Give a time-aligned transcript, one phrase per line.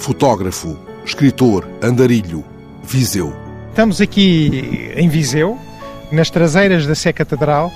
[0.00, 2.42] fotógrafo, escritor, andarilho,
[2.82, 3.32] Viseu.
[3.68, 5.58] Estamos aqui em Viseu,
[6.10, 7.70] nas traseiras da Sé Catedral.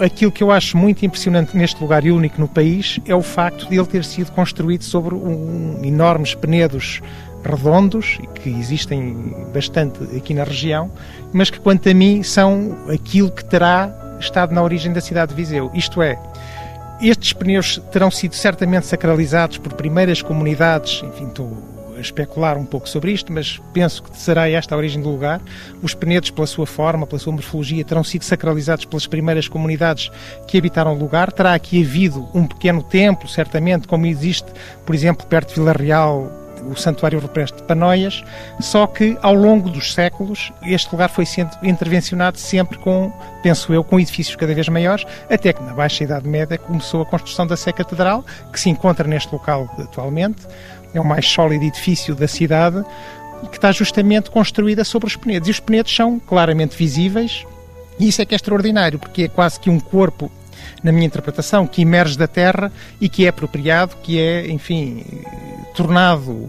[0.00, 3.68] Aquilo que eu acho muito impressionante neste lugar e único no país é o facto
[3.68, 7.00] de ele ter sido construído sobre um, enormes penedos
[7.44, 10.90] redondos, que existem bastante aqui na região,
[11.32, 15.36] mas que, quanto a mim, são aquilo que terá estado na origem da cidade de
[15.36, 15.70] Viseu.
[15.74, 16.18] Isto é,
[17.00, 21.56] estes pneus terão sido certamente sacralizados por primeiras comunidades, enfim, estou
[21.96, 25.40] a especular um pouco sobre isto, mas penso que será esta a origem do lugar.
[25.82, 30.10] Os penedos, pela sua forma, pela sua morfologia, terão sido sacralizados pelas primeiras comunidades
[30.46, 31.32] que habitaram o lugar.
[31.32, 34.46] Terá aqui havido um pequeno templo, certamente, como existe,
[34.86, 36.30] por exemplo, perto de Vila Real,
[36.70, 38.22] o Santuário Rupestre de Panoias,
[38.60, 43.82] só que ao longo dos séculos este lugar foi sendo intervencionado sempre com, penso eu,
[43.82, 47.56] com edifícios cada vez maiores, até que na Baixa Idade Média começou a construção da
[47.56, 50.46] Sé Catedral, que se encontra neste local atualmente.
[50.94, 52.82] É o mais sólido edifício da cidade
[53.50, 55.48] que está justamente construída sobre os penedos.
[55.48, 57.44] E os penedos são claramente visíveis,
[57.98, 60.30] e isso é que é extraordinário, porque é quase que um corpo
[60.82, 65.04] na minha interpretação, que emerge da terra e que é apropriado, que é, enfim,
[65.74, 66.48] tornado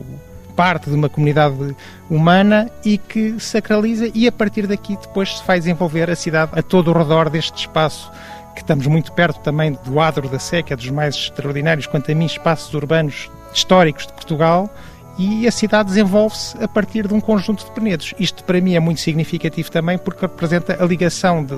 [0.56, 1.76] parte de uma comunidade
[2.10, 6.62] humana e que sacraliza e a partir daqui depois se vai desenvolver a cidade a
[6.62, 8.12] todo o redor deste espaço
[8.60, 12.16] que estamos muito perto também do Adro da que é dos mais extraordinários, quanto a
[12.16, 14.70] mim, espaços urbanos históricos de Portugal,
[15.18, 18.14] e a cidade desenvolve-se a partir de um conjunto de penedos.
[18.20, 21.58] Isto para mim é muito significativo também porque representa a ligação de,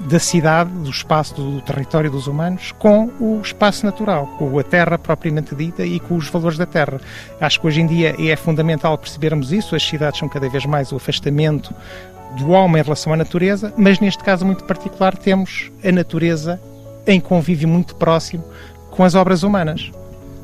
[0.00, 4.98] da cidade, do espaço, do território dos humanos, com o espaço natural, com a terra
[4.98, 7.00] propriamente dita e com os valores da terra.
[7.40, 10.92] Acho que hoje em dia é fundamental percebermos isso, as cidades são cada vez mais
[10.92, 11.74] o afastamento
[12.38, 16.60] do homem em relação à natureza, mas neste caso muito particular temos a natureza
[17.06, 18.44] em convívio muito próximo
[18.90, 19.90] com as obras humanas.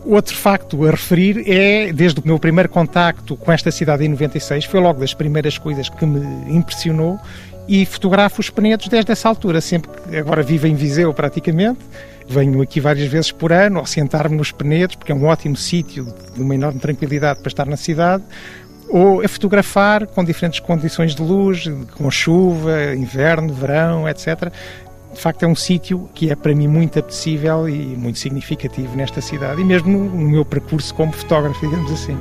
[0.04, 4.64] Outro facto a referir é, desde o meu primeiro contacto com esta cidade em 96,
[4.64, 7.20] foi logo das primeiras coisas que me impressionou,
[7.68, 11.80] e fotografo os penedos desde essa altura, sempre que agora vivo em Viseu praticamente,
[12.28, 16.12] venho aqui várias vezes por ano ao sentar-me nos penedos, porque é um ótimo sítio
[16.34, 18.22] de uma enorme tranquilidade para estar na cidade,
[18.88, 21.64] ou a fotografar com diferentes condições de luz,
[21.96, 24.52] com chuva, inverno, verão, etc.
[25.12, 29.20] De facto, é um sítio que é para mim muito apetecível e muito significativo nesta
[29.20, 32.16] cidade e mesmo no meu percurso como fotógrafo, digamos assim.